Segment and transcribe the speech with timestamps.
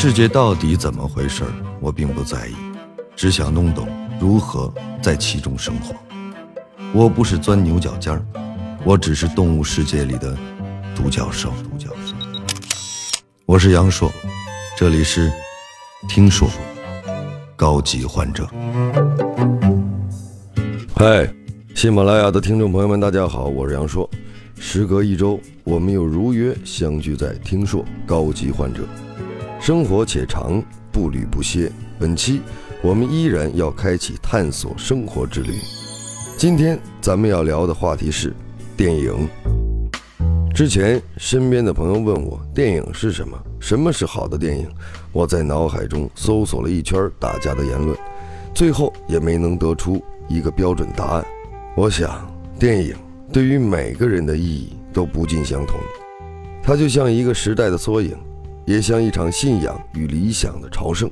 [0.00, 2.54] 世界到底怎么回事儿，我并不在意，
[3.16, 3.88] 只想弄懂
[4.20, 5.92] 如何在其中生活。
[6.92, 8.24] 我不是钻牛角尖儿，
[8.84, 10.38] 我只是动物世界里的
[10.94, 11.52] 独角兽。
[11.64, 12.14] 独角兽。
[13.44, 14.08] 我是杨硕，
[14.76, 15.32] 这里是
[16.08, 16.48] 听说
[17.56, 18.48] 高级患者。
[20.94, 21.28] 嗨，
[21.74, 24.08] 喜马拉雅的听众朋友们，大家好，我是杨硕。
[24.60, 28.82] 时隔一周，我们又如约相聚在听说高级患者。
[29.60, 30.62] 生活且长，
[30.92, 31.70] 步履不歇。
[31.98, 32.40] 本期
[32.80, 35.52] 我们依然要开启探索生活之旅。
[36.36, 38.32] 今天咱们要聊的话题是
[38.76, 39.28] 电影。
[40.54, 44.68] 之前身边的朋友问我电影是什么，什么是好的电影？
[45.12, 47.96] 我在脑海中搜索了一圈大家的言论，
[48.54, 51.26] 最后也没能得出一个标准答案。
[51.76, 52.26] 我想，
[52.58, 52.94] 电影
[53.32, 55.78] 对于每个人的意义都不尽相同，
[56.62, 58.16] 它就像一个时代的缩影，
[58.68, 61.10] 也像一场信仰与理想的朝圣，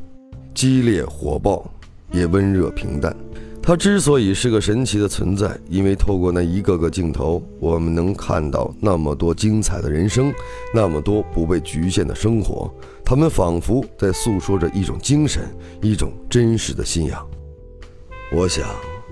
[0.54, 1.64] 激烈火爆，
[2.12, 3.16] 也温热平淡。
[3.62, 10.30] 它之所以是个神奇的存在，因为透过那一个个镜头，我们能看到那么多精彩的人生，
[10.74, 12.70] 那么多不被局限的生活。
[13.02, 15.42] 他们仿佛在诉说着一种精神，
[15.80, 17.26] 一种真实的信仰。
[18.34, 18.68] 我想，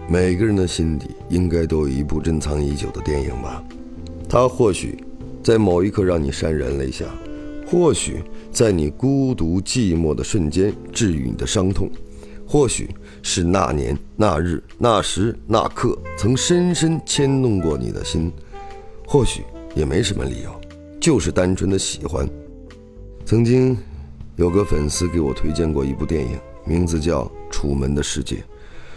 [0.07, 3.65] 每个人的心底应该都有一部珍藏已久的电影吧。
[4.29, 5.03] 它或许
[5.43, 7.07] 在某一刻让你潸然泪下，
[7.75, 8.23] 或许
[8.53, 11.91] 在你孤独寂寞的瞬间治愈你的伤痛。
[12.47, 12.89] 或许
[13.21, 18.31] 是那年那日那时那刻曾深深牵动过你的心，
[19.09, 19.43] 或许
[19.75, 20.61] 也没什么理由，
[21.01, 22.29] 就是单纯的喜欢。
[23.25, 23.77] 曾经
[24.37, 28.37] 有个粉丝给我推荐过一部电影，名字叫《楚门的世界》。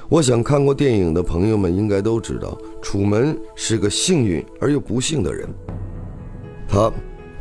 [0.07, 5.49] 我想看过电影的朋友们应该都知道，楚门是个幸运而又不幸的人，
[6.67, 6.91] 他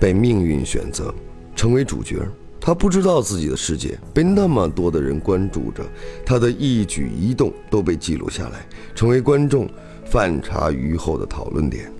[0.00, 1.12] 被命运选择
[1.56, 2.18] 成为主角。
[2.60, 5.84] 他不知道自己的世界被那么多的人关注着，
[6.24, 9.68] 他的一举一动都被记录下来，成为观众
[10.04, 11.92] 饭茶余后的讨论点。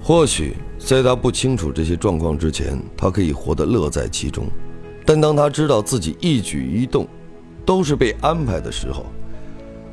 [0.00, 4.44] 或许在他不清楚这些状况之前，他可以活得乐在其中；
[5.04, 7.06] 但当他知道自己一举一动
[7.66, 9.06] 都是被安排的时候，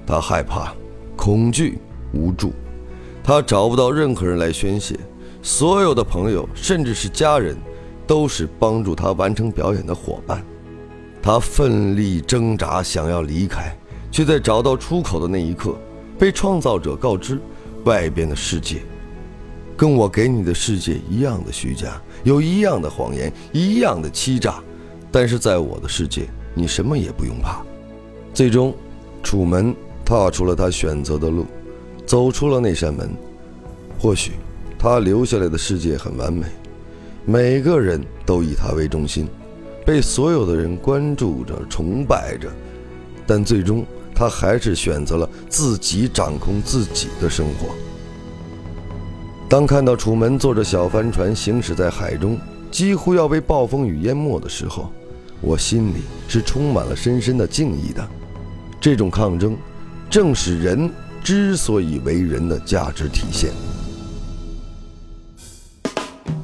[0.06, 0.75] 他害怕、
[1.16, 1.80] 恐惧、
[2.13, 2.53] 无助，
[3.24, 4.96] 他找不到任何人来宣泄，
[5.41, 7.57] 所有的朋友，甚至是家人。
[8.09, 10.44] 都是帮助他完成表演的伙伴，
[11.22, 13.72] 他奋力挣扎，想要离开，
[14.09, 15.78] 却在找到出口的那一刻，
[16.18, 17.40] 被创造者告知，
[17.84, 18.81] 外边的世界，
[19.78, 24.56] 跟我给你的世界一样的虚假，有一样的谎言，一样的欺诈，
[25.12, 27.62] 但是在我的世界，你什么也不用怕。
[28.34, 28.74] 最终，
[29.22, 29.72] 楚门
[30.03, 31.46] 踏出了他选择的路，
[32.08, 33.08] 走出了那扇门。
[34.00, 34.31] 或许，
[34.80, 36.48] 他留下来的世界很完美。
[37.25, 39.28] 每个人都以他为中心，
[39.85, 42.50] 被所有的人关注着、崇拜着，
[43.28, 43.85] 但最终
[44.16, 47.75] 他还是选择了自己掌控自己的生活。
[49.47, 52.38] 当看到楚门坐着小帆船行驶在海中，
[52.69, 54.91] 几乎要被暴风雨淹没的时候，
[55.41, 58.07] 我心里是充满了深深的敬意的。
[58.80, 59.57] 这种抗争，
[60.09, 60.90] 正是人
[61.24, 63.51] 之所以为人的价值体现。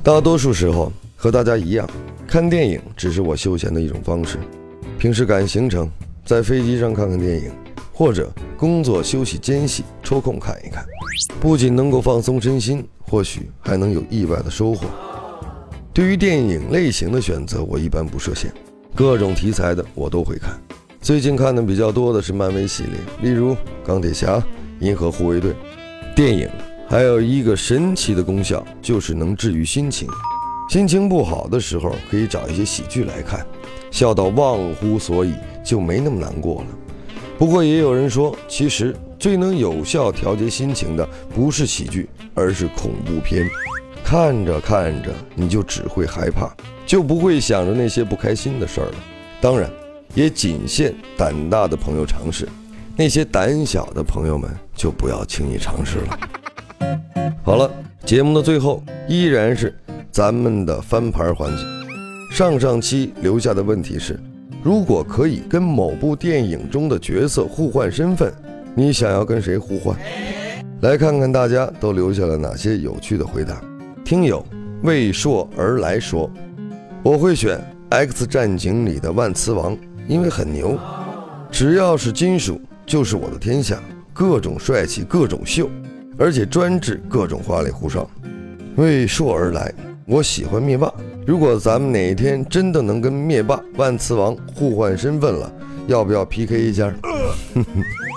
[0.06, 1.90] 大多数时候和大家一样，
[2.28, 4.38] 看电影只是我休闲的一种方式。
[5.00, 5.90] 平时赶行程，
[6.24, 7.52] 在飞机上看看电影，
[7.92, 10.86] 或者工作休息间隙抽空看一看，
[11.42, 14.86] 不仅能够放松身心，或许还能有意外的收获。
[15.92, 18.54] 对于电影类型的选择，我一般不设限，
[18.94, 20.52] 各种题材的我都会看。
[21.02, 22.94] 最近看的比较多的是漫威系列，
[23.24, 24.40] 例如钢铁侠、
[24.82, 25.56] 银河护卫队。
[26.16, 26.48] 电影。
[26.88, 30.08] 还有一个神奇的功效，就是能治愈心情。
[30.70, 33.46] 心情不好的时候，可以找一些喜剧来看，
[33.92, 36.68] 笑到忘乎所以，就没那么难过了。
[37.38, 43.48] 不过也有人说，其实最能有效调节心情的不是喜剧，而是恐怖片。
[44.04, 46.50] 看着看着，你就只会害怕，
[46.86, 48.96] 就不会想着那些不开心的事儿了。
[49.42, 49.70] 当然，
[50.14, 52.48] 也仅限胆大的朋友尝试，
[52.96, 56.20] 那些胆小的朋友们就不要轻易尝试了。
[57.46, 57.70] 好了，
[58.04, 59.72] 节目的最后依然是
[60.10, 61.64] 咱们的翻牌环节。
[62.32, 64.20] 上上期留下的问题是：
[64.64, 68.34] 如果可以跟某部电影中的角色互换身份，
[68.74, 69.96] 你想要跟谁互换？
[70.82, 73.62] 来看看大家都留下了哪些有趣的回答。
[74.04, 74.44] 听友
[74.82, 76.28] 为硕而来说
[77.06, 77.60] ：“我会选
[77.90, 79.78] 《X 战警》里的万磁王，
[80.08, 80.80] 因为很牛，
[81.52, 83.80] 只要是金属就是我的天下，
[84.14, 85.70] 各种帅气，各种秀。”
[86.18, 88.10] 而且专治各种花里胡哨。
[88.76, 89.74] 为硕而来，
[90.06, 90.94] 我喜欢灭霸，
[91.26, 95.52] 如果咱们哪一天真的能跟灭霸、万磁王互换身份了，
[95.88, 96.94] 要不要 PK 一下？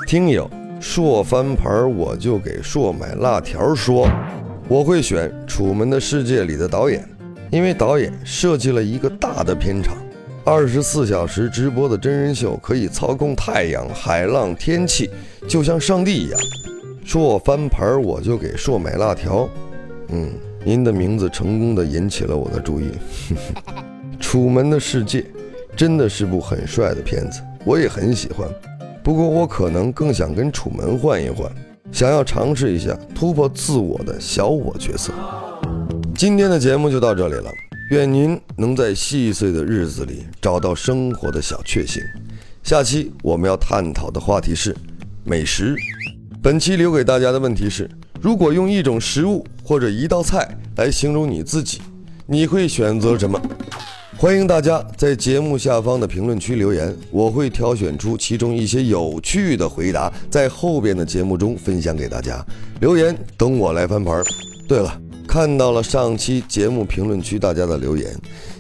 [0.06, 0.50] 听友
[0.80, 4.08] 硕翻盘我就给硕买辣条说，
[4.68, 7.08] 我会选《楚门的世界》里的导演，
[7.50, 9.96] 因为导演设计了一个大的片场，
[10.44, 15.10] 二十四小时直播的真人秀可以操控太阳、海浪、天气，
[15.46, 16.40] 就像上帝一样。
[17.08, 19.49] 硕翻盘我就给硕买辣条，
[20.10, 20.31] 嗯。
[20.62, 22.90] 您的名字成功的引起了我的注意，
[24.20, 25.20] 《楚门的世界》
[25.75, 28.46] 真的是部很帅的片子，我也很喜欢。
[29.02, 31.50] 不过我可能更想跟楚门换一换，
[31.90, 35.10] 想要尝试一下突破自我的小我角色。
[36.14, 37.50] 今天的节目就到这里了，
[37.90, 42.02] 愿您能在细碎的日子里找到生活的小确幸。
[42.62, 44.76] 下期我们要探讨的话题是
[45.25, 45.75] 美食。
[46.40, 47.90] 本期留给大家的问题是。
[48.20, 51.81] 如果用一种食物或者一道菜来形容你自己，
[52.26, 53.40] 你会选择什么？
[54.17, 62.44] 欢迎大家在节目下方的评论区留言，我会挑选出其中一些有趣的回答，在后边的节目中分享给大家。
[62.81, 64.23] 留言等我来翻盘。
[64.69, 68.12] 对了，看到了上期节目评论区大家的留言，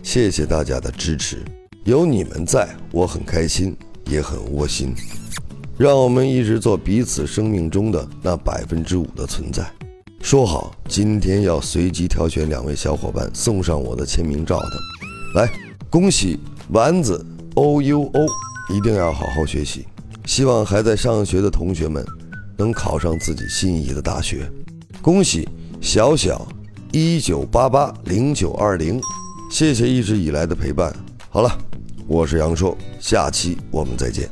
[0.02, 1.44] 谢谢大家的支持，
[1.84, 3.76] 有你们在我很开心，
[4.08, 4.94] 也很窝心。
[5.78, 9.64] 让我们一直做彼此生命中的那百分之五的存在。
[10.20, 15.48] 说好今天要随机挑选两位小伙伴送上我的签名照的，来，
[15.88, 16.40] 恭喜
[16.70, 18.26] 丸子 O U O，
[18.74, 19.86] 一定要好好学习，
[20.26, 22.04] 希望还在上学的同学们
[22.56, 24.50] 能考上自己心仪的大学。
[25.00, 25.48] 恭喜
[25.80, 26.44] 小小
[26.90, 29.00] 一九八八零九二零，
[29.48, 30.92] 谢谢一直以来的陪伴。
[31.30, 31.56] 好了，
[32.08, 34.28] 我是杨硕，下期我们再见。